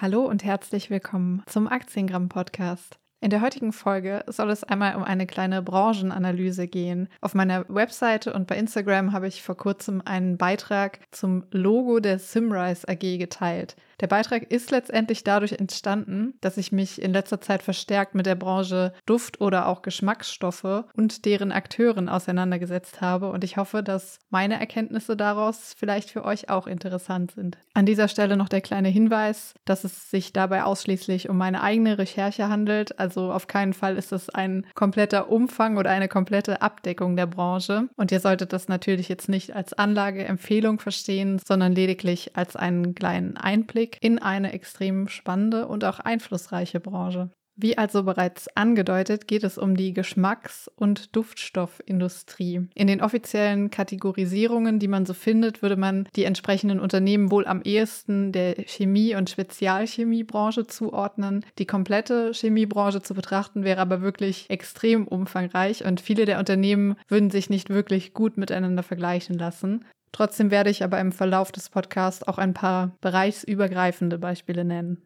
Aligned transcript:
Hallo 0.00 0.24
und 0.26 0.44
herzlich 0.44 0.90
willkommen 0.90 1.42
zum 1.46 1.66
Aktiengramm 1.66 2.28
Podcast. 2.28 3.00
In 3.20 3.30
der 3.30 3.40
heutigen 3.40 3.72
Folge 3.72 4.24
soll 4.28 4.48
es 4.50 4.62
einmal 4.62 4.94
um 4.94 5.02
eine 5.02 5.26
kleine 5.26 5.60
Branchenanalyse 5.60 6.68
gehen. 6.68 7.08
Auf 7.20 7.34
meiner 7.34 7.68
Webseite 7.68 8.32
und 8.32 8.46
bei 8.46 8.56
Instagram 8.56 9.10
habe 9.12 9.26
ich 9.26 9.42
vor 9.42 9.56
kurzem 9.56 10.00
einen 10.04 10.38
Beitrag 10.38 11.00
zum 11.10 11.46
Logo 11.50 11.98
der 11.98 12.20
Simrise 12.20 12.86
AG 12.86 13.18
geteilt. 13.18 13.74
Der 14.00 14.06
Beitrag 14.06 14.44
ist 14.52 14.70
letztendlich 14.70 15.24
dadurch 15.24 15.52
entstanden, 15.52 16.34
dass 16.40 16.56
ich 16.56 16.70
mich 16.70 17.02
in 17.02 17.12
letzter 17.12 17.40
Zeit 17.40 17.62
verstärkt 17.62 18.14
mit 18.14 18.26
der 18.26 18.36
Branche 18.36 18.92
Duft- 19.06 19.40
oder 19.40 19.66
auch 19.66 19.82
Geschmacksstoffe 19.82 20.84
und 20.94 21.24
deren 21.24 21.50
Akteuren 21.50 22.08
auseinandergesetzt 22.08 23.00
habe. 23.00 23.30
Und 23.30 23.42
ich 23.42 23.56
hoffe, 23.56 23.82
dass 23.82 24.20
meine 24.30 24.60
Erkenntnisse 24.60 25.16
daraus 25.16 25.74
vielleicht 25.76 26.10
für 26.10 26.24
euch 26.24 26.48
auch 26.48 26.68
interessant 26.68 27.32
sind. 27.32 27.58
An 27.74 27.86
dieser 27.86 28.08
Stelle 28.08 28.36
noch 28.36 28.48
der 28.48 28.60
kleine 28.60 28.88
Hinweis, 28.88 29.54
dass 29.64 29.84
es 29.84 30.10
sich 30.10 30.32
dabei 30.32 30.62
ausschließlich 30.62 31.28
um 31.28 31.36
meine 31.36 31.62
eigene 31.62 31.98
Recherche 31.98 32.48
handelt, 32.48 32.98
also 32.98 33.32
auf 33.32 33.46
keinen 33.46 33.72
Fall 33.72 33.96
ist 33.96 34.12
es 34.12 34.30
ein 34.30 34.66
kompletter 34.74 35.30
Umfang 35.30 35.76
oder 35.76 35.90
eine 35.90 36.08
komplette 36.08 36.62
Abdeckung 36.62 37.16
der 37.16 37.26
Branche. 37.26 37.88
Und 37.96 38.12
ihr 38.12 38.20
solltet 38.20 38.52
das 38.52 38.68
natürlich 38.68 39.08
jetzt 39.08 39.28
nicht 39.28 39.54
als 39.54 39.72
Anlageempfehlung 39.72 40.78
verstehen, 40.78 41.40
sondern 41.44 41.72
lediglich 41.72 42.36
als 42.36 42.56
einen 42.56 42.94
kleinen 42.94 43.36
Einblick 43.36 43.87
Einblick 43.88 43.98
in 44.00 44.18
eine 44.18 44.52
extrem 44.52 45.08
spannende 45.08 45.66
und 45.66 45.84
auch 45.84 46.00
einflussreiche 46.00 46.80
Branche. 46.80 47.30
Wie 47.60 47.76
also 47.76 48.04
bereits 48.04 48.46
angedeutet, 48.56 49.26
geht 49.26 49.42
es 49.42 49.58
um 49.58 49.76
die 49.76 49.92
Geschmacks- 49.92 50.70
und 50.76 51.16
Duftstoffindustrie. 51.16 52.68
In 52.76 52.86
den 52.86 53.02
offiziellen 53.02 53.70
Kategorisierungen, 53.70 54.78
die 54.78 54.86
man 54.86 55.06
so 55.06 55.12
findet, 55.12 55.60
würde 55.60 55.76
man 55.76 56.06
die 56.14 56.22
entsprechenden 56.22 56.78
Unternehmen 56.78 57.32
wohl 57.32 57.48
am 57.48 57.62
ehesten 57.62 58.30
der 58.30 58.54
Chemie- 58.68 59.16
und 59.16 59.28
Spezialchemiebranche 59.28 60.68
zuordnen. 60.68 61.44
Die 61.58 61.66
komplette 61.66 62.30
Chemiebranche 62.32 63.02
zu 63.02 63.14
betrachten 63.14 63.64
wäre 63.64 63.80
aber 63.80 64.02
wirklich 64.02 64.48
extrem 64.50 65.08
umfangreich 65.08 65.84
und 65.84 66.00
viele 66.00 66.26
der 66.26 66.38
Unternehmen 66.38 66.94
würden 67.08 67.30
sich 67.30 67.50
nicht 67.50 67.70
wirklich 67.70 68.14
gut 68.14 68.36
miteinander 68.36 68.84
vergleichen 68.84 69.36
lassen. 69.36 69.84
Trotzdem 70.12 70.50
werde 70.50 70.70
ich 70.70 70.82
aber 70.82 71.00
im 71.00 71.12
Verlauf 71.12 71.52
des 71.52 71.68
Podcasts 71.70 72.26
auch 72.26 72.38
ein 72.38 72.54
paar 72.54 72.96
bereichsübergreifende 73.00 74.18
Beispiele 74.18 74.64
nennen. 74.64 75.02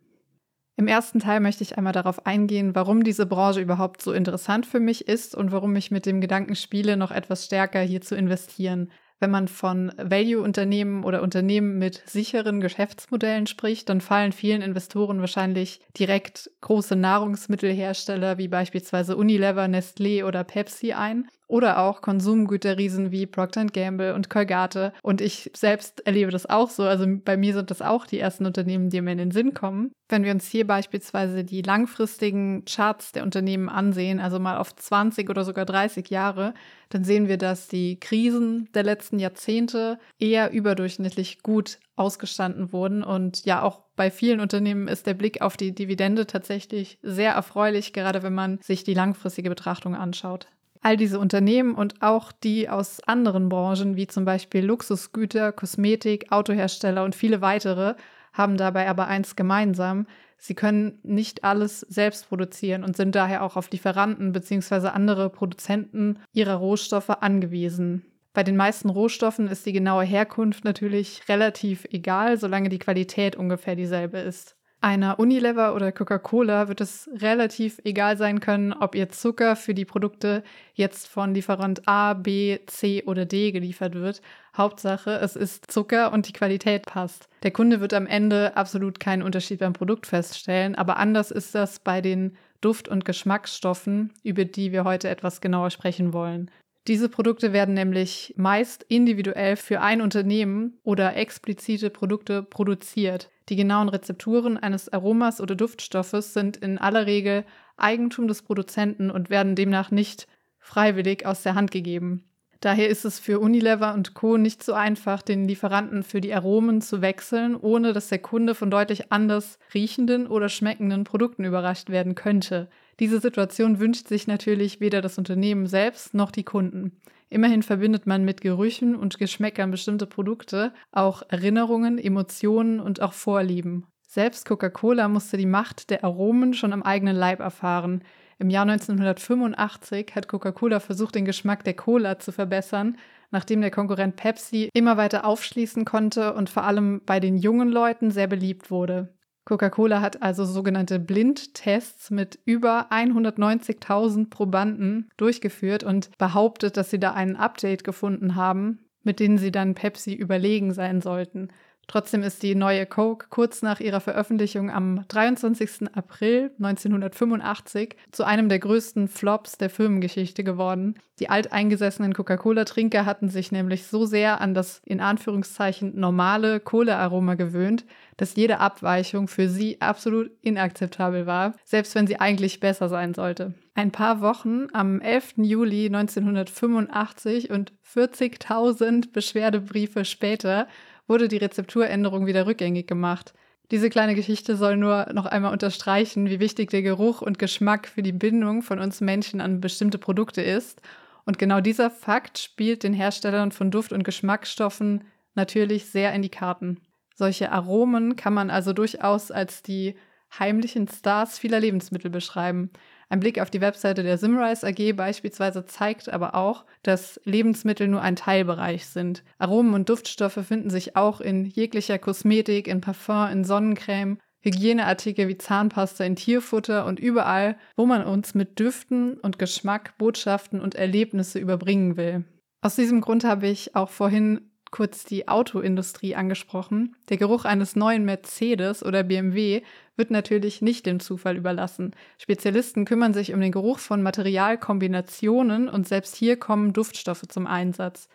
Im 0.76 0.88
ersten 0.88 1.20
Teil 1.20 1.40
möchte 1.40 1.62
ich 1.62 1.76
einmal 1.76 1.92
darauf 1.92 2.26
eingehen, 2.26 2.74
warum 2.74 3.04
diese 3.04 3.26
Branche 3.26 3.60
überhaupt 3.60 4.00
so 4.00 4.12
interessant 4.12 4.66
für 4.66 4.80
mich 4.80 5.06
ist 5.06 5.34
und 5.34 5.52
warum 5.52 5.76
ich 5.76 5.90
mit 5.90 6.06
dem 6.06 6.20
Gedanken 6.20 6.56
spiele, 6.56 6.96
noch 6.96 7.10
etwas 7.10 7.44
stärker 7.44 7.80
hier 7.80 8.00
zu 8.00 8.16
investieren. 8.16 8.90
Wenn 9.20 9.30
man 9.30 9.46
von 9.46 9.92
Value-Unternehmen 9.98 11.04
oder 11.04 11.22
Unternehmen 11.22 11.78
mit 11.78 12.02
sicheren 12.06 12.60
Geschäftsmodellen 12.60 13.46
spricht, 13.46 13.88
dann 13.88 14.00
fallen 14.00 14.32
vielen 14.32 14.62
Investoren 14.62 15.20
wahrscheinlich 15.20 15.78
direkt 15.96 16.50
große 16.60 16.96
Nahrungsmittelhersteller 16.96 18.38
wie 18.38 18.48
beispielsweise 18.48 19.16
Unilever, 19.16 19.66
Nestlé 19.66 20.24
oder 20.24 20.42
Pepsi 20.42 20.94
ein 20.94 21.28
oder 21.52 21.80
auch 21.80 22.00
Konsumgüterriesen 22.00 23.10
wie 23.10 23.26
Procter 23.26 23.66
Gamble 23.66 24.14
und 24.14 24.30
Colgate. 24.30 24.94
Und 25.02 25.20
ich 25.20 25.50
selbst 25.54 26.00
erlebe 26.06 26.30
das 26.30 26.48
auch 26.48 26.70
so. 26.70 26.84
Also 26.84 27.04
bei 27.22 27.36
mir 27.36 27.52
sind 27.52 27.70
das 27.70 27.82
auch 27.82 28.06
die 28.06 28.18
ersten 28.18 28.46
Unternehmen, 28.46 28.88
die 28.88 29.02
mir 29.02 29.12
in 29.12 29.18
den 29.18 29.30
Sinn 29.32 29.52
kommen. 29.52 29.92
Wenn 30.08 30.24
wir 30.24 30.32
uns 30.32 30.46
hier 30.46 30.66
beispielsweise 30.66 31.44
die 31.44 31.60
langfristigen 31.60 32.64
Charts 32.64 33.12
der 33.12 33.22
Unternehmen 33.22 33.68
ansehen, 33.68 34.18
also 34.18 34.38
mal 34.38 34.56
auf 34.56 34.74
20 34.74 35.28
oder 35.28 35.44
sogar 35.44 35.66
30 35.66 36.08
Jahre, 36.08 36.54
dann 36.88 37.04
sehen 37.04 37.28
wir, 37.28 37.36
dass 37.36 37.68
die 37.68 38.00
Krisen 38.00 38.70
der 38.72 38.84
letzten 38.84 39.18
Jahrzehnte 39.18 39.98
eher 40.18 40.52
überdurchschnittlich 40.52 41.42
gut 41.42 41.80
ausgestanden 41.96 42.72
wurden. 42.72 43.02
Und 43.02 43.44
ja, 43.44 43.62
auch 43.62 43.82
bei 43.94 44.10
vielen 44.10 44.40
Unternehmen 44.40 44.88
ist 44.88 45.06
der 45.06 45.14
Blick 45.14 45.42
auf 45.42 45.58
die 45.58 45.74
Dividende 45.74 46.26
tatsächlich 46.26 46.98
sehr 47.02 47.32
erfreulich, 47.32 47.92
gerade 47.92 48.22
wenn 48.22 48.34
man 48.34 48.58
sich 48.62 48.84
die 48.84 48.94
langfristige 48.94 49.50
Betrachtung 49.50 49.94
anschaut. 49.94 50.46
All 50.84 50.96
diese 50.96 51.20
Unternehmen 51.20 51.76
und 51.76 52.02
auch 52.02 52.32
die 52.32 52.68
aus 52.68 53.00
anderen 53.06 53.48
Branchen, 53.48 53.94
wie 53.96 54.08
zum 54.08 54.24
Beispiel 54.24 54.64
Luxusgüter, 54.64 55.52
Kosmetik, 55.52 56.32
Autohersteller 56.32 57.04
und 57.04 57.14
viele 57.14 57.40
weitere, 57.40 57.94
haben 58.32 58.56
dabei 58.56 58.88
aber 58.88 59.06
eins 59.06 59.36
gemeinsam. 59.36 60.06
Sie 60.38 60.54
können 60.54 60.98
nicht 61.04 61.44
alles 61.44 61.80
selbst 61.80 62.28
produzieren 62.28 62.82
und 62.82 62.96
sind 62.96 63.14
daher 63.14 63.44
auch 63.44 63.56
auf 63.56 63.70
Lieferanten 63.70 64.32
bzw. 64.32 64.88
andere 64.88 65.30
Produzenten 65.30 66.18
ihrer 66.32 66.56
Rohstoffe 66.56 67.10
angewiesen. 67.10 68.04
Bei 68.32 68.42
den 68.42 68.56
meisten 68.56 68.88
Rohstoffen 68.88 69.46
ist 69.46 69.64
die 69.66 69.72
genaue 69.72 70.04
Herkunft 70.04 70.64
natürlich 70.64 71.28
relativ 71.28 71.86
egal, 71.92 72.38
solange 72.38 72.70
die 72.70 72.80
Qualität 72.80 73.36
ungefähr 73.36 73.76
dieselbe 73.76 74.18
ist. 74.18 74.56
Einer 74.84 75.20
Unilever 75.20 75.76
oder 75.76 75.92
Coca-Cola 75.92 76.66
wird 76.66 76.80
es 76.80 77.08
relativ 77.14 77.80
egal 77.84 78.16
sein 78.16 78.40
können, 78.40 78.72
ob 78.72 78.96
ihr 78.96 79.10
Zucker 79.10 79.54
für 79.54 79.74
die 79.74 79.84
Produkte 79.84 80.42
jetzt 80.74 81.06
von 81.06 81.32
Lieferant 81.34 81.86
A, 81.86 82.14
B, 82.14 82.58
C 82.66 83.04
oder 83.06 83.24
D 83.24 83.52
geliefert 83.52 83.94
wird. 83.94 84.22
Hauptsache, 84.56 85.12
es 85.12 85.36
ist 85.36 85.70
Zucker 85.70 86.12
und 86.12 86.26
die 86.26 86.32
Qualität 86.32 86.84
passt. 86.84 87.28
Der 87.44 87.52
Kunde 87.52 87.80
wird 87.80 87.94
am 87.94 88.08
Ende 88.08 88.56
absolut 88.56 88.98
keinen 88.98 89.22
Unterschied 89.22 89.60
beim 89.60 89.72
Produkt 89.72 90.04
feststellen, 90.08 90.74
aber 90.74 90.96
anders 90.96 91.30
ist 91.30 91.54
das 91.54 91.78
bei 91.78 92.00
den 92.00 92.36
Duft- 92.60 92.88
und 92.88 93.04
Geschmacksstoffen, 93.04 94.12
über 94.24 94.44
die 94.44 94.72
wir 94.72 94.82
heute 94.82 95.08
etwas 95.08 95.40
genauer 95.40 95.70
sprechen 95.70 96.12
wollen. 96.12 96.50
Diese 96.88 97.08
Produkte 97.08 97.52
werden 97.52 97.74
nämlich 97.74 98.34
meist 98.36 98.84
individuell 98.88 99.54
für 99.56 99.80
ein 99.80 100.00
Unternehmen 100.00 100.80
oder 100.82 101.16
explizite 101.16 101.90
Produkte 101.90 102.42
produziert. 102.42 103.30
Die 103.48 103.56
genauen 103.56 103.88
Rezepturen 103.88 104.58
eines 104.58 104.92
Aromas 104.92 105.40
oder 105.40 105.54
Duftstoffes 105.54 106.34
sind 106.34 106.56
in 106.56 106.78
aller 106.78 107.06
Regel 107.06 107.44
Eigentum 107.76 108.26
des 108.26 108.42
Produzenten 108.42 109.10
und 109.10 109.30
werden 109.30 109.54
demnach 109.54 109.92
nicht 109.92 110.26
freiwillig 110.58 111.24
aus 111.24 111.42
der 111.42 111.54
Hand 111.54 111.70
gegeben. 111.70 112.24
Daher 112.62 112.88
ist 112.88 113.04
es 113.04 113.18
für 113.18 113.40
Unilever 113.40 113.92
und 113.92 114.14
Co. 114.14 114.36
nicht 114.36 114.62
so 114.62 114.72
einfach, 114.72 115.22
den 115.22 115.48
Lieferanten 115.48 116.04
für 116.04 116.20
die 116.20 116.32
Aromen 116.32 116.80
zu 116.80 117.02
wechseln, 117.02 117.56
ohne 117.56 117.92
dass 117.92 118.08
der 118.08 118.20
Kunde 118.20 118.54
von 118.54 118.70
deutlich 118.70 119.10
anders 119.10 119.58
riechenden 119.74 120.28
oder 120.28 120.48
schmeckenden 120.48 121.02
Produkten 121.02 121.44
überrascht 121.44 121.90
werden 121.90 122.14
könnte. 122.14 122.68
Diese 123.02 123.18
Situation 123.18 123.80
wünscht 123.80 124.06
sich 124.06 124.28
natürlich 124.28 124.78
weder 124.78 125.00
das 125.00 125.18
Unternehmen 125.18 125.66
selbst 125.66 126.14
noch 126.14 126.30
die 126.30 126.44
Kunden. 126.44 127.00
Immerhin 127.30 127.64
verbindet 127.64 128.06
man 128.06 128.24
mit 128.24 128.40
Gerüchen 128.40 128.94
und 128.94 129.18
Geschmäckern 129.18 129.72
bestimmte 129.72 130.06
Produkte 130.06 130.72
auch 130.92 131.24
Erinnerungen, 131.28 131.98
Emotionen 131.98 132.78
und 132.78 133.02
auch 133.02 133.12
Vorlieben. 133.12 133.88
Selbst 134.06 134.46
Coca-Cola 134.46 135.08
musste 135.08 135.36
die 135.36 135.46
Macht 135.46 135.90
der 135.90 136.04
Aromen 136.04 136.54
schon 136.54 136.72
am 136.72 136.84
eigenen 136.84 137.16
Leib 137.16 137.40
erfahren. 137.40 138.04
Im 138.38 138.50
Jahr 138.50 138.70
1985 138.70 140.14
hat 140.14 140.28
Coca-Cola 140.28 140.78
versucht, 140.78 141.16
den 141.16 141.24
Geschmack 141.24 141.64
der 141.64 141.74
Cola 141.74 142.20
zu 142.20 142.30
verbessern, 142.30 142.98
nachdem 143.32 143.62
der 143.62 143.72
Konkurrent 143.72 144.14
Pepsi 144.14 144.68
immer 144.74 144.96
weiter 144.96 145.24
aufschließen 145.24 145.84
konnte 145.84 146.34
und 146.34 146.50
vor 146.50 146.62
allem 146.62 147.02
bei 147.04 147.18
den 147.18 147.36
jungen 147.36 147.68
Leuten 147.68 148.12
sehr 148.12 148.28
beliebt 148.28 148.70
wurde. 148.70 149.12
Coca-Cola 149.44 150.00
hat 150.00 150.22
also 150.22 150.44
sogenannte 150.44 150.98
Blindtests 151.00 152.10
mit 152.10 152.38
über 152.44 152.92
190.000 152.92 154.30
Probanden 154.30 155.10
durchgeführt 155.16 155.82
und 155.82 156.16
behauptet, 156.16 156.76
dass 156.76 156.90
sie 156.90 157.00
da 157.00 157.12
ein 157.12 157.36
Update 157.36 157.82
gefunden 157.82 158.36
haben, 158.36 158.84
mit 159.02 159.18
denen 159.18 159.38
sie 159.38 159.50
dann 159.50 159.74
Pepsi 159.74 160.14
überlegen 160.14 160.72
sein 160.72 161.00
sollten. 161.00 161.48
Trotzdem 161.88 162.22
ist 162.22 162.42
die 162.42 162.54
neue 162.54 162.86
Coke 162.86 163.26
kurz 163.28 163.60
nach 163.60 163.80
ihrer 163.80 164.00
Veröffentlichung 164.00 164.70
am 164.70 165.04
23. 165.08 165.94
April 165.94 166.50
1985 166.58 167.96
zu 168.12 168.24
einem 168.24 168.48
der 168.48 168.60
größten 168.60 169.08
Flops 169.08 169.58
der 169.58 169.68
Firmengeschichte 169.68 170.44
geworden. 170.44 170.94
Die 171.18 171.28
alteingesessenen 171.28 172.14
Coca-Cola-Trinker 172.14 173.04
hatten 173.04 173.28
sich 173.28 173.52
nämlich 173.52 173.86
so 173.86 174.06
sehr 174.06 174.40
an 174.40 174.54
das 174.54 174.80
in 174.84 175.00
Anführungszeichen 175.00 175.98
normale 175.98 176.60
Kohlearoma 176.60 177.34
gewöhnt, 177.34 177.84
dass 178.16 178.36
jede 178.36 178.58
Abweichung 178.58 179.28
für 179.28 179.48
sie 179.48 179.80
absolut 179.80 180.30
inakzeptabel 180.40 181.26
war, 181.26 181.54
selbst 181.64 181.94
wenn 181.94 182.06
sie 182.06 182.18
eigentlich 182.18 182.60
besser 182.60 182.88
sein 182.88 183.14
sollte. 183.14 183.54
Ein 183.74 183.90
paar 183.90 184.20
Wochen 184.20 184.66
am 184.72 185.00
11. 185.00 185.34
Juli 185.38 185.86
1985 185.86 187.50
und 187.50 187.72
40.000 187.94 189.12
Beschwerdebriefe 189.12 190.04
später 190.04 190.66
wurde 191.12 191.28
die 191.28 191.36
Rezepturänderung 191.36 192.24
wieder 192.24 192.46
rückgängig 192.46 192.86
gemacht. 192.86 193.34
Diese 193.70 193.90
kleine 193.90 194.14
Geschichte 194.14 194.56
soll 194.56 194.78
nur 194.78 195.10
noch 195.12 195.26
einmal 195.26 195.52
unterstreichen, 195.52 196.30
wie 196.30 196.40
wichtig 196.40 196.70
der 196.70 196.80
Geruch 196.80 197.20
und 197.20 197.38
Geschmack 197.38 197.86
für 197.86 198.02
die 198.02 198.12
Bindung 198.12 198.62
von 198.62 198.78
uns 198.78 199.02
Menschen 199.02 199.42
an 199.42 199.60
bestimmte 199.60 199.98
Produkte 199.98 200.40
ist. 200.40 200.80
Und 201.26 201.38
genau 201.38 201.60
dieser 201.60 201.90
Fakt 201.90 202.38
spielt 202.38 202.82
den 202.82 202.94
Herstellern 202.94 203.52
von 203.52 203.70
Duft- 203.70 203.92
und 203.92 204.04
Geschmacksstoffen 204.04 205.04
natürlich 205.34 205.84
sehr 205.84 206.14
in 206.14 206.22
die 206.22 206.30
Karten. 206.30 206.80
Solche 207.14 207.52
Aromen 207.52 208.16
kann 208.16 208.32
man 208.32 208.48
also 208.48 208.72
durchaus 208.72 209.30
als 209.30 209.62
die 209.62 209.96
heimlichen 210.38 210.88
Stars 210.88 211.38
vieler 211.38 211.60
Lebensmittel 211.60 212.10
beschreiben. 212.10 212.70
Ein 213.12 213.20
Blick 213.20 213.38
auf 213.38 213.50
die 213.50 213.60
Webseite 213.60 214.02
der 214.02 214.16
Simrise 214.16 214.66
AG 214.66 214.96
beispielsweise 214.96 215.66
zeigt 215.66 216.10
aber 216.10 216.34
auch, 216.34 216.64
dass 216.82 217.20
Lebensmittel 217.24 217.86
nur 217.86 218.00
ein 218.00 218.16
Teilbereich 218.16 218.86
sind. 218.86 219.22
Aromen 219.36 219.74
und 219.74 219.90
Duftstoffe 219.90 220.38
finden 220.42 220.70
sich 220.70 220.96
auch 220.96 221.20
in 221.20 221.44
jeglicher 221.44 221.98
Kosmetik, 221.98 222.68
in 222.68 222.80
Parfum, 222.80 223.28
in 223.30 223.44
Sonnencreme. 223.44 224.16
Hygieneartikel 224.40 225.28
wie 225.28 225.36
Zahnpasta 225.36 226.04
in 226.04 226.16
Tierfutter 226.16 226.86
und 226.86 227.00
überall, 227.00 227.58
wo 227.76 227.84
man 227.84 228.02
uns 228.02 228.34
mit 228.34 228.58
Düften 228.58 229.18
und 229.18 229.38
Geschmack 229.38 229.98
Botschaften 229.98 230.58
und 230.58 230.74
Erlebnisse 230.74 231.38
überbringen 231.38 231.98
will. 231.98 232.24
Aus 232.62 232.76
diesem 232.76 233.02
Grund 233.02 233.24
habe 233.24 233.46
ich 233.46 233.76
auch 233.76 233.90
vorhin 233.90 234.51
kurz 234.72 235.04
die 235.04 235.28
Autoindustrie 235.28 236.16
angesprochen. 236.16 236.96
Der 237.08 237.18
Geruch 237.18 237.44
eines 237.44 237.76
neuen 237.76 238.04
Mercedes 238.04 238.84
oder 238.84 239.04
BMW 239.04 239.62
wird 239.96 240.10
natürlich 240.10 240.60
nicht 240.62 240.86
dem 240.86 240.98
Zufall 240.98 241.36
überlassen. 241.36 241.92
Spezialisten 242.18 242.84
kümmern 242.84 243.14
sich 243.14 243.32
um 243.32 243.40
den 243.40 243.52
Geruch 243.52 243.78
von 243.78 244.02
Materialkombinationen 244.02 245.68
und 245.68 245.86
selbst 245.86 246.16
hier 246.16 246.36
kommen 246.36 246.72
Duftstoffe 246.72 247.28
zum 247.28 247.46
Einsatz. 247.46 248.08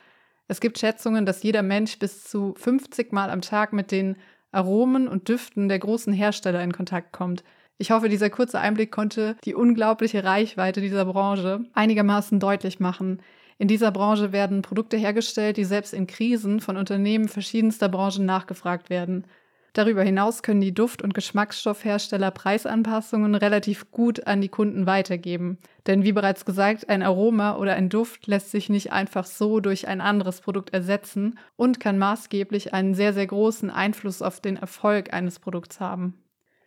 Es 0.50 0.60
gibt 0.60 0.80
Schätzungen, 0.80 1.26
dass 1.26 1.44
jeder 1.44 1.62
Mensch 1.62 2.00
bis 2.00 2.24
zu 2.24 2.54
50 2.58 3.14
Mal 3.14 3.30
am 3.30 3.42
Tag 3.42 3.72
mit 3.72 3.92
den 3.92 4.18
Aromen 4.52 5.08
und 5.08 5.30
Düften 5.30 5.70
der 5.70 5.80
großen 5.80 6.12
Hersteller 6.12 6.64
in 6.64 6.74
Kontakt 6.74 7.14
kommt. 7.14 7.44
Ich 7.78 7.92
hoffe, 7.92 8.10
dieser 8.10 8.32
kurze 8.32 8.60
Einblick 8.60 8.92
konnte 8.92 9.36
die 9.46 9.54
unglaubliche 9.54 10.24
Reichweite 10.24 10.82
dieser 10.82 11.06
Branche 11.06 11.66
einigermaßen 11.74 12.40
deutlich 12.40 12.80
machen. 12.80 13.22
In 13.60 13.68
dieser 13.68 13.92
Branche 13.92 14.32
werden 14.32 14.62
Produkte 14.62 14.98
hergestellt, 14.98 15.58
die 15.58 15.66
selbst 15.66 15.94
in 15.94 16.06
Krisen 16.06 16.60
von 16.60 16.78
Unternehmen 16.78 17.28
verschiedenster 17.28 17.90
Branchen 17.90 18.26
nachgefragt 18.26 18.90
werden. 18.90 19.26
Darüber 19.74 20.02
hinaus 20.02 20.42
können 20.42 20.62
die 20.62 20.74
Duft- 20.74 21.04
und 21.04 21.14
Geschmacksstoffhersteller 21.14 22.32
Preisanpassungen 22.32 23.36
relativ 23.36 23.92
gut 23.92 24.26
an 24.26 24.42
die 24.42 24.50
Kunden 24.50 24.88
weitergeben. 24.88 25.60
Denn 25.86 26.04
wie 26.04 26.14
bereits 26.14 26.46
gesagt, 26.46 26.90
ein 26.90 27.04
Aroma 27.04 27.58
oder 27.58 27.76
ein 27.76 27.90
Duft 27.90 28.26
lässt 28.26 28.50
sich 28.50 28.70
nicht 28.70 28.92
einfach 28.92 29.26
so 29.26 29.60
durch 29.60 29.88
ein 29.88 30.02
anderes 30.02 30.42
Produkt 30.42 30.74
ersetzen 30.74 31.38
und 31.56 31.80
kann 31.80 32.00
maßgeblich 32.00 32.74
einen 32.74 32.96
sehr, 32.96 33.14
sehr 33.14 33.28
großen 33.28 33.70
Einfluss 33.70 34.24
auf 34.24 34.40
den 34.40 34.58
Erfolg 34.58 35.14
eines 35.14 35.40
Produkts 35.40 35.80
haben. 35.80 36.16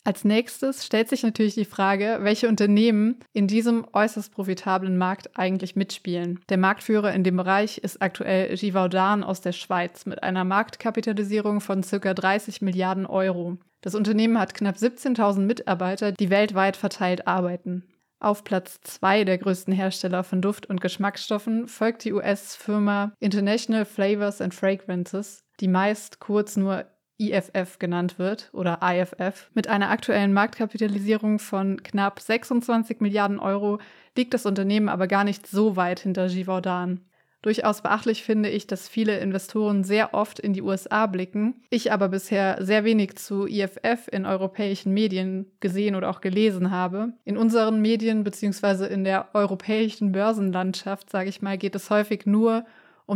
Als 0.03 0.25
nächstes 0.25 0.87
stellt 0.87 1.11
sich 1.11 1.23
natürlich 1.23 1.55
die 1.55 1.67
Frage, 1.67 2.19
welche 2.23 2.49
Unternehmen 2.49 3.21
in 3.35 3.47
diesem 3.47 3.87
äußerst 3.93 4.33
profitablen 4.33 4.97
Markt 4.97 5.39
eigentlich 5.39 5.77
mitspielen. 5.77 6.41
Der 6.49 6.57
Marktführer 6.57 7.13
in 7.13 7.23
dem 7.23 7.37
Bereich 7.37 7.79
ist 7.79 8.01
aktuell 8.01 8.57
Givaudan 8.57 9.23
aus 9.23 9.43
der 9.43 9.53
Schweiz 9.53 10.07
mit 10.07 10.23
einer 10.23 10.45
Marktkapitalisierung 10.45 11.61
von 11.61 11.83
ca. 11.83 12.15
30 12.15 12.63
Milliarden 12.63 13.05
Euro. 13.05 13.59
Das 13.83 13.95
Unternehmen 13.95 14.39
hat 14.39 14.55
knapp 14.55 14.77
17.000 14.77 15.41
Mitarbeiter, 15.41 16.13
die 16.13 16.31
weltweit 16.31 16.77
verteilt 16.77 17.27
arbeiten. 17.27 17.85
Auf 18.21 18.45
Platz 18.45 18.81
zwei 18.83 19.25
der 19.25 19.39
größten 19.39 19.73
Hersteller 19.73 20.25
von 20.25 20.43
Duft- 20.43 20.67
und 20.67 20.81
Geschmacksstoffen 20.81 21.69
folgt 21.69 22.05
die 22.05 22.13
US-Firma 22.13 23.13
International 23.19 23.87
Flavors 23.87 24.43
and 24.43 24.55
Fragrances, 24.55 25.43
die 25.61 25.69
meist 25.69 26.21
kurz 26.21 26.57
nur 26.57 26.87
IFF 27.21 27.79
genannt 27.79 28.19
wird 28.19 28.51
oder 28.53 28.81
IFF. 28.83 29.51
Mit 29.55 29.69
einer 29.69 29.91
aktuellen 29.91 30.33
Marktkapitalisierung 30.33 31.39
von 31.39 31.83
knapp 31.83 32.21
26 32.21 33.01
Milliarden 33.01 33.39
Euro 33.39 33.79
liegt 34.17 34.35
das 34.35 34.47
Unternehmen 34.47 34.89
aber 34.89 35.07
gar 35.07 35.25
nicht 35.25 35.47
so 35.47 35.77
weit 35.77 36.01
hinter 36.01 36.29
Givaudan. 36.29 37.01
Durchaus 37.43 37.81
beachtlich 37.81 38.23
finde 38.23 38.51
ich, 38.51 38.67
dass 38.67 38.87
viele 38.87 39.19
Investoren 39.19 39.83
sehr 39.83 40.13
oft 40.13 40.39
in 40.39 40.53
die 40.53 40.61
USA 40.61 41.07
blicken, 41.07 41.63
ich 41.71 41.91
aber 41.91 42.11
bisher 42.11 42.59
sehr 42.61 42.85
wenig 42.85 43.17
zu 43.17 43.47
IFF 43.47 44.09
in 44.13 44.27
europäischen 44.27 44.93
Medien 44.93 45.47
gesehen 45.61 45.95
oder 45.95 46.11
auch 46.11 46.21
gelesen 46.21 46.71
habe. 46.71 47.15
In 47.25 47.39
unseren 47.39 47.81
Medien 47.81 48.25
bzw. 48.25 48.93
in 48.93 49.05
der 49.05 49.29
europäischen 49.33 50.13
Börsenlandschaft, 50.13 51.09
sage 51.09 51.31
ich 51.31 51.41
mal, 51.41 51.57
geht 51.57 51.75
es 51.75 51.89
häufig 51.89 52.27
nur 52.27 52.59
um 52.59 52.65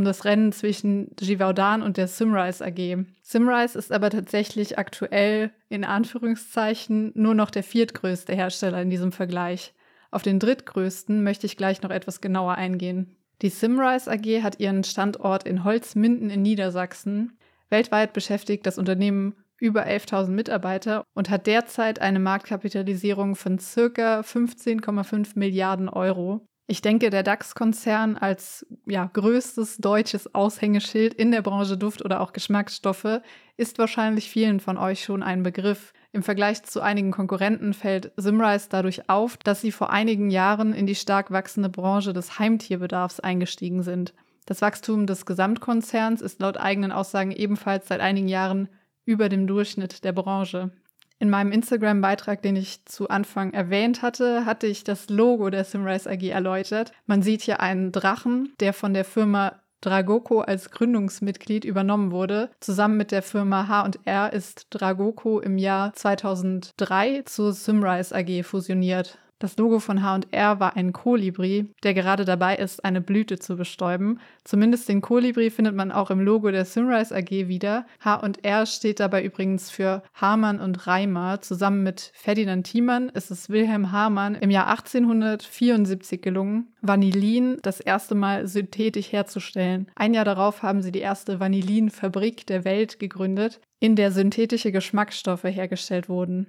das 0.03 0.25
Rennen 0.25 0.51
zwischen 0.51 1.15
Givaudan 1.15 1.83
und 1.83 1.99
der 1.99 2.09
Simrise 2.09 2.65
AG. 2.65 3.05
Simrise 3.23 3.79
ist 3.79 3.93
aber 3.93 4.11
tatsächlich 4.11 4.79
aktuell 4.79 5.53
in 5.69 5.85
Anführungszeichen 5.85 7.13
nur 7.15 7.35
noch 7.35 7.51
der 7.51 7.63
viertgrößte 7.63 8.35
Hersteller 8.35 8.83
in 8.83 8.91
diesem 8.91 9.13
Vergleich. 9.13 9.75
Auf 10.11 10.23
den 10.23 10.41
drittgrößten 10.41 11.23
möchte 11.23 11.47
ich 11.47 11.57
gleich 11.57 11.83
noch 11.83 11.91
etwas 11.91 12.21
genauer 12.21 12.55
eingehen. 12.55 13.15
Die 13.43 13.51
Simrise 13.51 14.11
AG 14.11 14.43
hat 14.43 14.59
ihren 14.59 14.83
Standort 14.85 15.45
in 15.45 15.63
Holzminden 15.63 16.31
in 16.31 16.43
Niedersachsen. 16.43 17.39
Weltweit 17.69 18.13
beschäftigt 18.13 18.67
das 18.67 18.79
Unternehmen 18.79 19.35
über 19.59 19.87
11.000 19.87 20.29
Mitarbeiter 20.31 21.05
und 21.15 21.31
hat 21.31 21.47
derzeit 21.47 22.01
eine 22.01 22.19
Marktkapitalisierung 22.19 23.37
von 23.37 23.59
circa 23.59 24.21
15,5 24.21 25.33
Milliarden 25.35 25.89
Euro. 25.89 26.47
Ich 26.67 26.81
denke, 26.81 27.11
der 27.11 27.23
DAX-Konzern 27.23 28.17
als 28.17 28.67
ja, 28.87 29.11
größtes 29.13 29.77
deutsches 29.79 30.35
Aushängeschild 30.35 31.13
in 31.13 31.31
der 31.31 31.43
Branche 31.43 31.77
Duft 31.77 32.03
oder 32.03 32.21
auch 32.23 32.33
Geschmacksstoffe 32.33 33.21
ist 33.59 33.79
wahrscheinlich 33.79 34.31
vielen 34.31 34.61
von 34.61 34.79
euch 34.79 35.05
schon 35.05 35.23
ein 35.23 35.43
Begriff. 35.43 35.93
Im 36.13 36.23
Vergleich 36.23 36.63
zu 36.63 36.81
einigen 36.81 37.11
Konkurrenten 37.11 37.75
fällt 37.75 38.13
Simrise 38.17 38.69
dadurch 38.71 39.11
auf, 39.11 39.37
dass 39.37 39.61
sie 39.61 39.73
vor 39.73 39.91
einigen 39.91 40.31
Jahren 40.31 40.73
in 40.73 40.87
die 40.87 40.95
stark 40.95 41.31
wachsende 41.31 41.69
Branche 41.69 42.15
des 42.15 42.39
Heimtierbedarfs 42.39 43.21
eingestiegen 43.21 43.83
sind. 43.83 44.15
Das 44.47 44.63
Wachstum 44.63 45.07
des 45.07 45.27
Gesamtkonzerns 45.27 46.23
ist 46.23 46.41
laut 46.41 46.57
eigenen 46.57 46.93
Aussagen 46.93 47.31
ebenfalls 47.31 47.89
seit 47.89 48.01
einigen 48.01 48.29
Jahren 48.29 48.71
über 49.05 49.29
dem 49.29 49.47
Durchschnitt 49.47 50.03
der 50.03 50.13
Branche. 50.13 50.71
In 51.19 51.31
meinem 51.31 51.53
Instagram-Beitrag, 51.53 52.43
den 52.43 52.57
ich 52.57 52.85
zu 52.85 53.09
Anfang 53.09 53.53
erwähnt 53.53 54.03
hatte, 54.03 54.45
hatte 54.45 54.67
ich 54.67 54.85
das 54.85 55.09
Logo 55.09 55.49
der 55.49 55.65
Simrise 55.65 56.11
AG 56.11 56.23
erläutert. 56.23 56.93
Man 57.07 57.23
sieht 57.23 57.43
hier 57.43 57.61
einen 57.61 57.93
Drachen, 57.93 58.53
der 58.61 58.73
von 58.73 58.95
der 58.95 59.05
Firma 59.05 59.61
Dragoko 59.81 60.41
als 60.41 60.71
Gründungsmitglied 60.71 61.65
übernommen 61.65 62.11
wurde. 62.11 62.51
Zusammen 62.61 62.97
mit 62.97 63.13
der 63.13 63.23
Firma 63.23 63.69
H&R 63.69 64.33
ist 64.33 64.69
Dragoko 64.71 65.41
im 65.41 65.59
Jahr 65.59 65.93
2003 65.93 67.23
zur 67.27 67.53
Simrise 67.53 68.15
AG 68.15 68.45
fusioniert. 68.45 69.19
Das 69.41 69.57
Logo 69.57 69.81
von 69.81 70.03
HR 70.03 70.61
war 70.61 70.77
ein 70.77 70.93
Kolibri, 70.93 71.67
der 71.83 71.93
gerade 71.93 72.25
dabei 72.25 72.57
ist, 72.57 72.85
eine 72.85 73.01
Blüte 73.01 73.39
zu 73.39 73.57
bestäuben. 73.57 74.21
Zumindest 74.45 74.89
den 74.89 75.01
Kolibri 75.01 75.51
findet 75.51 75.75
man 75.75 75.91
auch 75.91 76.11
im 76.11 76.21
Logo 76.21 76.51
der 76.51 76.65
Simrise 76.65 77.15
AG 77.15 77.31
wieder. 77.49 77.87
HR 78.01 78.67
steht 78.67 79.01
dabei 79.01 79.25
übrigens 79.25 79.71
für 79.71 80.03
Hamann 80.15 80.61
und 80.61 80.87
Reimer. 80.87 81.41
Zusammen 81.41 81.83
mit 81.83 82.13
Ferdinand 82.15 82.67
Thiemann 82.67 83.09
ist 83.09 83.31
es 83.31 83.51
Wilhelm 83.51 83.91
Hamann 83.91 84.37
im 84.37 84.51
Jahr 84.51 84.69
1874 84.69 86.23
gelungen, 86.23 86.73
Vanillin 86.81 87.59
das 87.63 87.81
erste 87.81 88.15
Mal 88.15 88.47
synthetisch 88.47 89.13
herzustellen. 89.13 89.91
Ein 89.97 90.15
Jahr 90.15 90.25
darauf 90.25 90.63
haben 90.63 90.81
sie 90.81 90.93
die 90.93 91.01
erste 91.01 91.41
Vanillinfabrik 91.41 92.47
der 92.47 92.65
Welt 92.65 92.99
gegründet, 93.01 93.61
in 93.81 93.97
der 93.97 94.13
synthetische 94.13 94.73
Geschmacksstoffe 94.73 95.45
hergestellt 95.45 96.09
wurden. 96.09 96.47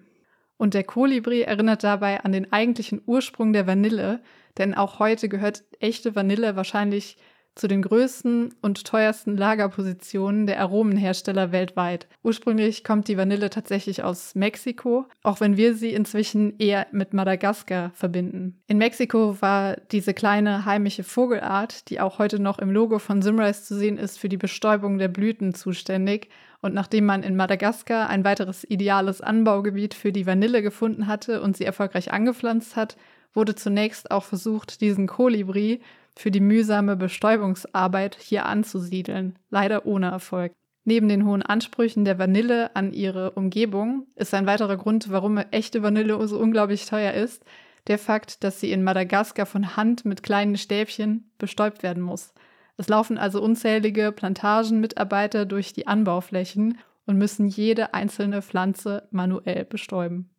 Und 0.57 0.73
der 0.73 0.83
Kolibri 0.83 1.41
erinnert 1.41 1.83
dabei 1.83 2.23
an 2.23 2.31
den 2.31 2.51
eigentlichen 2.53 3.01
Ursprung 3.05 3.53
der 3.53 3.67
Vanille, 3.67 4.21
denn 4.57 4.73
auch 4.73 4.99
heute 4.99 5.27
gehört 5.27 5.63
echte 5.79 6.15
Vanille 6.15 6.55
wahrscheinlich 6.55 7.17
zu 7.55 7.67
den 7.67 7.81
größten 7.81 8.53
und 8.61 8.85
teuersten 8.85 9.37
Lagerpositionen 9.37 10.45
der 10.45 10.59
Aromenhersteller 10.59 11.51
weltweit. 11.51 12.07
Ursprünglich 12.21 12.83
kommt 12.83 13.07
die 13.07 13.17
Vanille 13.17 13.49
tatsächlich 13.49 14.03
aus 14.03 14.35
Mexiko, 14.35 15.05
auch 15.23 15.39
wenn 15.39 15.57
wir 15.57 15.73
sie 15.73 15.93
inzwischen 15.93 16.59
eher 16.59 16.87
mit 16.91 17.13
Madagaskar 17.13 17.91
verbinden. 17.95 18.59
In 18.67 18.77
Mexiko 18.77 19.41
war 19.41 19.77
diese 19.91 20.13
kleine 20.13 20.65
heimische 20.65 21.03
Vogelart, 21.03 21.89
die 21.89 22.01
auch 22.01 22.19
heute 22.19 22.39
noch 22.39 22.59
im 22.59 22.71
Logo 22.71 22.99
von 22.99 23.21
Simrise 23.21 23.63
zu 23.63 23.75
sehen 23.75 23.97
ist, 23.97 24.19
für 24.19 24.29
die 24.29 24.37
Bestäubung 24.37 24.97
der 24.97 25.07
Blüten 25.07 25.53
zuständig 25.53 26.29
und 26.61 26.73
nachdem 26.73 27.05
man 27.05 27.21
in 27.21 27.35
Madagaskar 27.35 28.09
ein 28.09 28.25
weiteres 28.25 28.63
ideales 28.67 29.21
Anbaugebiet 29.21 29.93
für 29.93 30.11
die 30.11 30.25
Vanille 30.25 30.61
gefunden 30.61 31.07
hatte 31.07 31.41
und 31.41 31.55
sie 31.55 31.63
erfolgreich 31.63 32.11
angepflanzt 32.11 32.75
hat, 32.75 32.97
wurde 33.35 33.53
zunächst 33.53 34.09
auch 34.09 34.23
versucht, 34.23 34.81
diesen 34.81 35.05
Kolibri 35.05 35.81
für 36.17 36.31
die 36.31 36.39
mühsame 36.39 36.95
Bestäubungsarbeit 36.95 38.17
hier 38.19 38.45
anzusiedeln, 38.45 39.37
leider 39.49 39.85
ohne 39.85 40.07
Erfolg. 40.07 40.53
Neben 40.85 41.09
den 41.09 41.25
hohen 41.25 41.41
Ansprüchen 41.41 42.05
der 42.05 42.19
Vanille 42.19 42.75
an 42.75 42.93
ihre 42.93 43.31
Umgebung 43.31 44.07
ist 44.15 44.33
ein 44.33 44.45
weiterer 44.45 44.77
Grund, 44.77 45.09
warum 45.11 45.37
echte 45.37 45.81
Vanille 45.81 46.27
so 46.27 46.37
unglaublich 46.37 46.85
teuer 46.85 47.13
ist, 47.13 47.43
der 47.87 47.97
Fakt, 47.97 48.43
dass 48.43 48.59
sie 48.59 48.71
in 48.71 48.83
Madagaskar 48.83 49.45
von 49.45 49.75
Hand 49.75 50.05
mit 50.05 50.23
kleinen 50.23 50.57
Stäbchen 50.57 51.31
bestäubt 51.37 51.83
werden 51.83 52.03
muss. 52.03 52.33
Es 52.77 52.87
laufen 52.87 53.17
also 53.17 53.41
unzählige 53.41 54.11
Plantagenmitarbeiter 54.11 55.45
durch 55.45 55.73
die 55.73 55.87
Anbauflächen 55.87 56.77
und 57.05 57.17
müssen 57.17 57.47
jede 57.47 57.93
einzelne 57.93 58.41
Pflanze 58.41 59.07
manuell 59.11 59.65
bestäuben. 59.65 60.29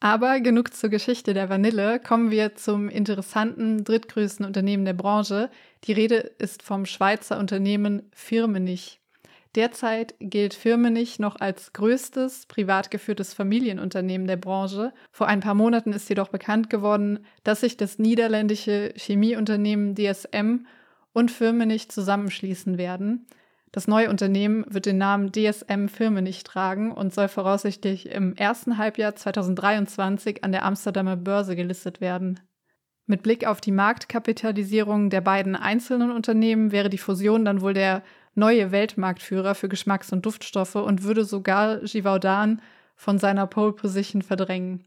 Aber 0.00 0.40
genug 0.40 0.74
zur 0.74 0.90
Geschichte 0.90 1.32
der 1.32 1.48
Vanille, 1.48 1.98
kommen 2.00 2.30
wir 2.30 2.54
zum 2.54 2.88
interessanten 2.88 3.82
drittgrößten 3.82 4.44
Unternehmen 4.44 4.84
der 4.84 4.92
Branche. 4.92 5.50
Die 5.84 5.92
Rede 5.92 6.16
ist 6.16 6.62
vom 6.62 6.84
Schweizer 6.84 7.38
Unternehmen 7.38 8.02
Firmenich. 8.12 9.00
Derzeit 9.54 10.14
gilt 10.20 10.52
Firmenich 10.52 11.18
noch 11.18 11.36
als 11.36 11.72
größtes 11.72 12.44
privat 12.44 12.90
geführtes 12.90 13.32
Familienunternehmen 13.32 14.26
der 14.26 14.36
Branche. 14.36 14.92
Vor 15.10 15.28
ein 15.28 15.40
paar 15.40 15.54
Monaten 15.54 15.94
ist 15.94 16.10
jedoch 16.10 16.28
bekannt 16.28 16.68
geworden, 16.68 17.24
dass 17.42 17.60
sich 17.60 17.78
das 17.78 17.98
niederländische 17.98 18.92
Chemieunternehmen 18.96 19.94
DSM 19.94 20.66
und 21.14 21.30
Firmen 21.30 21.68
nicht 21.68 21.90
zusammenschließen 21.90 22.76
werden. 22.76 23.26
Das 23.72 23.88
neue 23.88 24.08
Unternehmen 24.08 24.64
wird 24.68 24.86
den 24.86 24.98
Namen 24.98 25.32
DSM 25.32 25.88
Firmen 25.88 26.24
nicht 26.24 26.46
tragen 26.46 26.92
und 26.92 27.12
soll 27.12 27.28
voraussichtlich 27.28 28.06
im 28.10 28.34
ersten 28.36 28.78
Halbjahr 28.78 29.14
2023 29.14 30.44
an 30.44 30.52
der 30.52 30.64
Amsterdamer 30.64 31.16
Börse 31.16 31.56
gelistet 31.56 32.00
werden. 32.00 32.40
Mit 33.06 33.22
Blick 33.22 33.46
auf 33.46 33.60
die 33.60 33.72
Marktkapitalisierung 33.72 35.10
der 35.10 35.20
beiden 35.20 35.54
einzelnen 35.54 36.10
Unternehmen 36.10 36.72
wäre 36.72 36.90
die 36.90 36.98
Fusion 36.98 37.44
dann 37.44 37.60
wohl 37.60 37.74
der 37.74 38.02
neue 38.34 38.72
Weltmarktführer 38.72 39.54
für 39.54 39.68
Geschmacks- 39.68 40.12
und 40.12 40.26
Duftstoffe 40.26 40.74
und 40.74 41.04
würde 41.04 41.24
sogar 41.24 41.78
Givaudan 41.80 42.60
von 42.96 43.18
seiner 43.18 43.46
Pole 43.46 43.72
Position 43.72 44.22
verdrängen. 44.22 44.84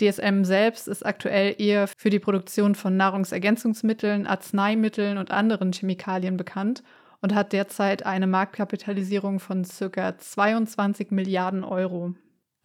DSM 0.00 0.44
selbst 0.44 0.86
ist 0.86 1.04
aktuell 1.04 1.56
eher 1.58 1.88
für 1.96 2.08
die 2.08 2.20
Produktion 2.20 2.74
von 2.74 2.96
Nahrungsergänzungsmitteln, 2.96 4.26
Arzneimitteln 4.26 5.18
und 5.18 5.30
anderen 5.30 5.72
Chemikalien 5.72 6.36
bekannt 6.36 6.82
und 7.20 7.34
hat 7.34 7.52
derzeit 7.52 8.06
eine 8.06 8.26
Marktkapitalisierung 8.26 9.40
von 9.40 9.64
ca. 9.64 10.18
22 10.18 11.10
Milliarden 11.10 11.64
Euro. 11.64 12.14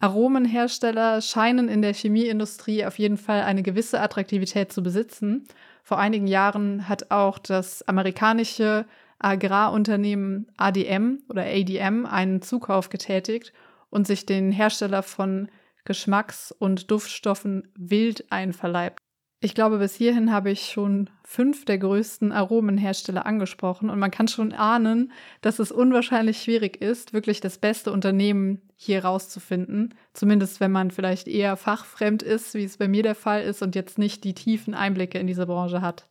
Aromenhersteller 0.00 1.20
scheinen 1.22 1.68
in 1.68 1.80
der 1.80 1.94
Chemieindustrie 1.94 2.84
auf 2.84 2.98
jeden 2.98 3.16
Fall 3.16 3.42
eine 3.42 3.62
gewisse 3.62 4.00
Attraktivität 4.00 4.72
zu 4.72 4.82
besitzen. 4.82 5.44
Vor 5.82 5.98
einigen 5.98 6.26
Jahren 6.26 6.88
hat 6.88 7.10
auch 7.10 7.38
das 7.38 7.86
amerikanische 7.88 8.86
Agrarunternehmen 9.18 10.48
ADM 10.56 11.22
oder 11.28 11.44
ADM 11.44 12.04
einen 12.04 12.42
Zukauf 12.42 12.90
getätigt 12.90 13.52
und 13.88 14.06
sich 14.06 14.26
den 14.26 14.52
Hersteller 14.52 15.02
von 15.02 15.48
Geschmacks- 15.84 16.52
und 16.52 16.90
Duftstoffen 16.90 17.68
wild 17.76 18.30
einverleibt. 18.30 19.03
Ich 19.44 19.54
glaube, 19.54 19.76
bis 19.76 19.94
hierhin 19.94 20.32
habe 20.32 20.50
ich 20.50 20.70
schon 20.70 21.10
fünf 21.22 21.66
der 21.66 21.76
größten 21.76 22.32
Aromenhersteller 22.32 23.26
angesprochen 23.26 23.90
und 23.90 23.98
man 23.98 24.10
kann 24.10 24.26
schon 24.26 24.54
ahnen, 24.54 25.12
dass 25.42 25.58
es 25.58 25.70
unwahrscheinlich 25.70 26.40
schwierig 26.40 26.80
ist, 26.80 27.12
wirklich 27.12 27.42
das 27.42 27.58
beste 27.58 27.92
Unternehmen 27.92 28.62
hier 28.78 29.04
rauszufinden. 29.04 29.92
Zumindest 30.14 30.60
wenn 30.60 30.72
man 30.72 30.90
vielleicht 30.90 31.28
eher 31.28 31.58
fachfremd 31.58 32.22
ist, 32.22 32.54
wie 32.54 32.64
es 32.64 32.78
bei 32.78 32.88
mir 32.88 33.02
der 33.02 33.14
Fall 33.14 33.42
ist 33.42 33.60
und 33.60 33.74
jetzt 33.74 33.98
nicht 33.98 34.24
die 34.24 34.32
tiefen 34.32 34.72
Einblicke 34.72 35.18
in 35.18 35.26
diese 35.26 35.44
Branche 35.44 35.82
hat. 35.82 36.06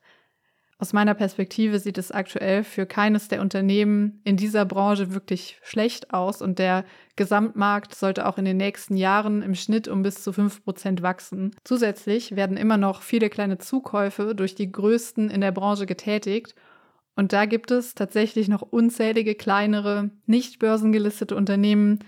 Aus 0.80 0.92
meiner 0.92 1.14
Perspektive 1.14 1.80
sieht 1.80 1.98
es 1.98 2.12
aktuell 2.12 2.64
für 2.64 2.86
keines 2.86 3.28
der 3.28 3.42
Unternehmen 3.42 4.22
in 4.24 4.38
dieser 4.38 4.66
Branche 4.66 5.14
wirklich 5.14 5.60
schlecht 5.64 6.14
aus 6.14 6.42
und 6.42 6.60
der 6.60 6.84
Gesamtmarkt 7.16 7.96
sollte 7.96 8.28
auch 8.28 8.38
in 8.38 8.46
den 8.46 8.58
nächsten 8.58 8.98
Jahren 8.98 9.42
im 9.42 9.56
Schnitt 9.56 9.88
um 9.88 10.04
bis 10.04 10.24
zu 10.24 10.32
5% 10.32 11.02
wachsen. 11.02 11.56
Zusätzlich 11.64 12.36
werden 12.36 12.58
immer 12.58 12.78
noch 12.78 13.02
viele 13.02 13.30
kleine 13.30 13.60
Zukäufe 13.60 14.36
durch 14.36 14.56
die 14.56 14.72
größten 14.72 15.30
in 15.30 15.42
der 15.42 15.52
Branche 15.52 15.86
getätigt 15.86 16.56
und 17.16 17.34
da 17.34 17.46
gibt 17.46 17.72
es 17.72 17.94
tatsächlich 17.94 18.48
noch 18.48 18.62
unzählige 18.62 19.36
kleinere, 19.36 20.10
nicht 20.26 20.60
börsengelistete 20.60 21.36
Unternehmen, 21.36 22.00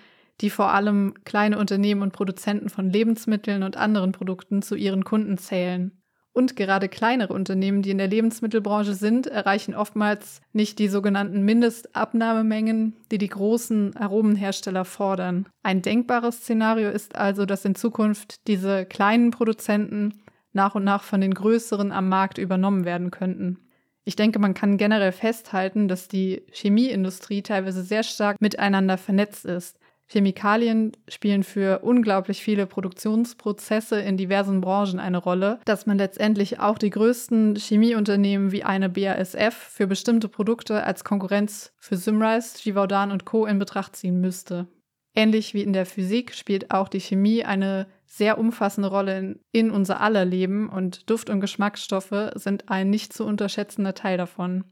die 0.42 0.50
vor 0.50 0.72
allem 0.72 1.14
kleine 1.24 1.58
Unternehmen 1.60 2.02
und 2.02 2.12
Produzenten 2.12 2.70
von 2.70 2.90
Lebensmitteln 2.90 3.64
und 3.64 3.78
anderen 3.78 4.12
Produkten 4.12 4.62
zu 4.62 4.76
ihren 4.76 5.04
Kunden 5.04 5.38
zählen. 5.38 5.92
Und 6.38 6.58
gerade 6.58 6.90
kleinere 6.90 7.32
Unternehmen, 7.32 7.82
die 7.82 7.92
in 7.92 7.98
der 7.98 8.10
Lebensmittelbranche 8.10 8.94
sind, 8.94 9.26
erreichen 9.26 9.74
oftmals 9.74 10.42
nicht 10.52 10.80
die 10.80 10.90
sogenannten 10.90 11.44
Mindestabnahmemengen, 11.44 12.94
die 13.10 13.18
die 13.18 13.30
großen 13.30 13.96
Aromenhersteller 13.96 14.84
fordern. 14.84 15.48
Ein 15.64 15.82
denkbares 15.82 16.40
Szenario 16.40 16.90
ist 16.90 17.16
also, 17.16 17.46
dass 17.46 17.64
in 17.64 17.74
Zukunft 17.74 18.46
diese 18.50 18.86
kleinen 18.86 19.32
Produzenten 19.32 20.22
nach 20.52 20.76
und 20.76 20.84
nach 20.84 21.04
von 21.04 21.22
den 21.22 21.34
größeren 21.34 21.94
am 21.94 22.10
Markt 22.10 22.38
übernommen 22.38 22.84
werden 22.84 23.12
könnten. 23.12 23.58
Ich 24.04 24.18
denke, 24.18 24.38
man 24.38 24.54
kann 24.54 24.76
generell 24.76 25.14
festhalten, 25.14 25.88
dass 25.88 26.10
die 26.10 26.44
Chemieindustrie 26.52 27.44
teilweise 27.44 27.82
sehr 27.82 28.04
stark 28.04 28.42
miteinander 28.42 28.98
vernetzt 28.98 29.46
ist. 29.46 29.80
Chemikalien 30.08 30.92
spielen 31.08 31.44
für 31.44 31.80
unglaublich 31.80 32.44
viele 32.44 32.68
Produktionsprozesse 32.68 34.00
in 34.00 34.18
diversen 34.18 34.62
Branchen 34.62 35.00
eine 35.00 35.18
Rolle, 35.18 35.60
dass 35.66 35.88
man 35.88 35.98
letztendlich 35.98 36.60
auch 36.60 36.78
die 36.78 36.92
größten 36.92 37.56
Chemieunternehmen 37.56 38.52
wie 38.52 38.64
eine 38.64 38.90
BASF 38.90 39.56
für 39.56 39.88
bestimmte 39.88 40.30
Produkte 40.30 40.84
als 40.84 41.04
Konkurrenz 41.04 41.74
für 41.80 41.98
Symrise, 41.98 42.60
Givaudan 42.62 43.12
und 43.12 43.26
Co. 43.26 43.46
in 43.46 43.58
Betracht 43.58 43.96
ziehen 43.96 44.22
müsste. 44.22 44.68
Ähnlich 45.16 45.54
wie 45.54 45.64
in 45.64 45.74
der 45.74 45.86
Physik 45.86 46.36
spielt 46.36 46.72
auch 46.72 46.90
die 46.90 47.00
Chemie 47.00 47.46
eine 47.46 47.88
sehr 48.06 48.38
umfassende 48.38 48.90
Rolle 48.90 49.18
in, 49.18 49.40
in 49.52 49.72
unser 49.72 50.02
aller 50.02 50.26
Leben 50.26 50.70
und 50.70 51.10
Duft- 51.10 51.30
und 51.30 51.40
Geschmacksstoffe 51.40 52.32
sind 52.36 52.70
ein 52.70 52.90
nicht 52.90 53.14
zu 53.14 53.26
unterschätzender 53.26 53.94
Teil 53.94 54.18
davon. 54.18 54.66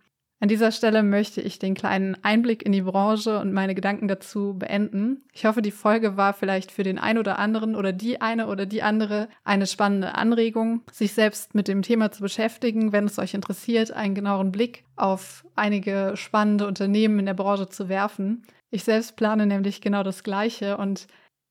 An 0.43 0.49
dieser 0.49 0.73
Stelle 0.73 1.03
möchte 1.03 1.39
ich 1.39 1.57
den 1.57 1.73
kleinen 1.73 2.17
Einblick 2.21 2.65
in 2.65 2.73
die 2.73 2.81
Branche 2.81 3.39
und 3.39 3.53
meine 3.53 3.75
Gedanken 3.75 4.09
dazu 4.09 4.55
beenden. 4.59 5.23
Ich 5.31 5.45
hoffe, 5.45 5.61
die 5.61 5.71
Folge 5.71 6.17
war 6.17 6.33
vielleicht 6.33 6.69
für 6.69 6.83
den 6.83 6.99
einen 6.99 7.17
oder 7.17 7.39
anderen 7.39 7.77
oder 7.77 7.93
die 7.93 8.19
eine 8.19 8.47
oder 8.47 8.65
die 8.65 8.83
andere 8.83 9.29
eine 9.45 9.67
spannende 9.67 10.15
Anregung, 10.15 10.81
sich 10.91 11.13
selbst 11.13 11.55
mit 11.55 11.69
dem 11.69 11.81
Thema 11.81 12.11
zu 12.11 12.21
beschäftigen, 12.21 12.91
wenn 12.91 13.05
es 13.05 13.19
euch 13.19 13.33
interessiert, 13.33 13.93
einen 13.93 14.15
genaueren 14.15 14.51
Blick 14.51 14.83
auf 14.97 15.47
einige 15.55 16.17
spannende 16.17 16.67
Unternehmen 16.67 17.19
in 17.19 17.25
der 17.25 17.35
Branche 17.35 17.69
zu 17.69 17.87
werfen. 17.87 18.43
Ich 18.69 18.83
selbst 18.83 19.15
plane 19.15 19.45
nämlich 19.45 19.79
genau 19.79 20.03
das 20.03 20.23
Gleiche 20.23 20.75
und 20.75 21.07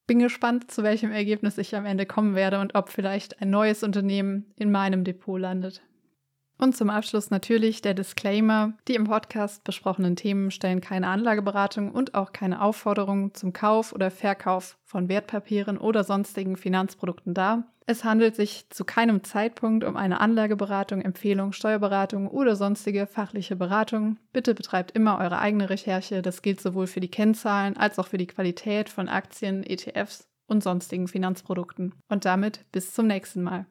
bin 0.07 0.19
gespannt, 0.19 0.71
zu 0.71 0.83
welchem 0.83 1.13
Ergebnis 1.13 1.57
ich 1.57 1.75
am 1.75 1.87
Ende 1.87 2.05
kommen 2.05 2.35
werde 2.35 2.61
und 2.61 2.75
ob 2.75 2.91
vielleicht 2.91 3.41
ein 3.41 3.49
neues 3.49 3.85
Unternehmen 3.85 4.53
in 4.57 4.71
meinem 4.71 5.03
Depot 5.03 5.41
landet. 5.41 5.81
Und 6.63 6.77
zum 6.77 6.91
Abschluss 6.91 7.31
natürlich 7.31 7.83
der 7.83 7.93
Disclaimer. 7.93 8.75
Die 8.87 8.95
im 8.95 9.03
Podcast 9.03 9.65
besprochenen 9.65 10.15
Themen 10.15 10.53
stellen 10.53 10.81
keine 10.81 11.09
Anlageberatung 11.09 11.91
und 11.91 12.15
auch 12.15 12.33
keine 12.33 12.63
Aufforderung 12.63 13.35
zum 13.35 13.53
Kauf 13.53 13.93
oder 13.93 14.13
Verkauf 14.13 14.79
von 14.85 15.09
Wertpapieren 15.09 15.77
oder 15.77 16.05
sonstigen 16.05 16.57
Finanzprodukten 16.57 17.35
dar. 17.35 17.65
Es 17.87 18.05
handelt 18.05 18.37
sich 18.37 18.71
zu 18.71 18.85
keinem 18.85 19.25
Zeitpunkt 19.25 19.83
um 19.83 19.97
eine 19.97 20.21
Anlageberatung, 20.21 21.01
Empfehlung, 21.01 21.53
Steuerberatung 21.53 22.29
oder 22.29 22.55
sonstige 22.55 23.09
fachliche 23.09 23.57
Beratung. 23.57 24.19
Bitte 24.33 24.55
betreibt 24.55 24.93
immer 24.93 25.19
eure 25.19 25.41
eigene 25.41 25.69
Recherche. 25.69 26.23
Das 26.23 26.43
gilt 26.43 26.61
sowohl 26.61 26.87
für 26.87 27.01
die 27.01 27.11
Kennzahlen 27.11 27.77
als 27.77 27.99
auch 27.99 28.07
für 28.07 28.19
die 28.19 28.29
Qualität 28.29 28.89
von 28.89 29.09
Aktien, 29.09 29.65
ETFs 29.65 30.29
und 30.47 30.63
sonstigen 30.63 31.09
Finanzprodukten. 31.09 31.93
Und 32.09 32.25
damit 32.25 32.65
bis 32.71 32.95
zum 32.95 33.09
nächsten 33.09 33.43
Mal. 33.43 33.67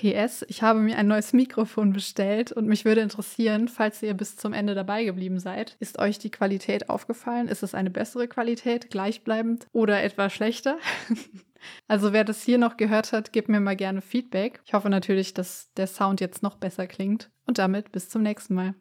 PS, 0.00 0.46
ich 0.48 0.62
habe 0.62 0.80
mir 0.80 0.96
ein 0.96 1.08
neues 1.08 1.34
Mikrofon 1.34 1.92
bestellt 1.92 2.52
und 2.52 2.66
mich 2.66 2.86
würde 2.86 3.02
interessieren, 3.02 3.68
falls 3.68 4.02
ihr 4.02 4.14
bis 4.14 4.34
zum 4.36 4.54
Ende 4.54 4.74
dabei 4.74 5.04
geblieben 5.04 5.38
seid, 5.38 5.76
ist 5.78 5.98
euch 5.98 6.18
die 6.18 6.30
Qualität 6.30 6.88
aufgefallen? 6.88 7.48
Ist 7.48 7.62
es 7.62 7.74
eine 7.74 7.90
bessere 7.90 8.26
Qualität, 8.26 8.90
gleichbleibend 8.90 9.66
oder 9.72 10.02
etwa 10.02 10.30
schlechter? 10.30 10.78
also 11.88 12.14
wer 12.14 12.24
das 12.24 12.42
hier 12.42 12.56
noch 12.56 12.78
gehört 12.78 13.12
hat, 13.12 13.34
gebt 13.34 13.50
mir 13.50 13.60
mal 13.60 13.76
gerne 13.76 14.00
Feedback. 14.00 14.60
Ich 14.64 14.72
hoffe 14.72 14.88
natürlich, 14.88 15.34
dass 15.34 15.70
der 15.74 15.86
Sound 15.86 16.22
jetzt 16.22 16.42
noch 16.42 16.56
besser 16.56 16.86
klingt 16.86 17.30
und 17.46 17.58
damit 17.58 17.92
bis 17.92 18.08
zum 18.08 18.22
nächsten 18.22 18.54
Mal. 18.54 18.74